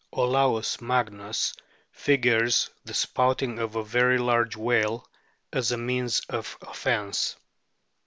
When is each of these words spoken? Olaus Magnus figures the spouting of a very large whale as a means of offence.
Olaus 0.11 0.81
Magnus 0.81 1.53
figures 1.91 2.71
the 2.85 2.93
spouting 2.95 3.59
of 3.59 3.75
a 3.75 3.83
very 3.83 4.17
large 4.17 4.55
whale 4.57 5.07
as 5.53 5.71
a 5.71 5.77
means 5.77 6.21
of 6.21 6.57
offence. 6.59 7.35